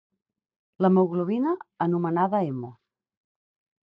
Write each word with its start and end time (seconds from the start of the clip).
L'hemoglobina, 0.85 1.53
anomenada 1.87 2.39
hemo. 2.47 2.73